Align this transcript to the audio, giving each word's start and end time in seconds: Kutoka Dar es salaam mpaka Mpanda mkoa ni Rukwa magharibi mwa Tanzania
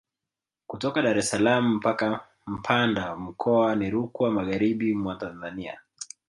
Kutoka 0.69 1.01
Dar 1.01 1.17
es 1.19 1.29
salaam 1.29 1.75
mpaka 1.75 2.19
Mpanda 2.47 3.15
mkoa 3.15 3.75
ni 3.75 3.89
Rukwa 3.89 4.31
magharibi 4.31 4.93
mwa 4.95 5.15
Tanzania 5.15 5.79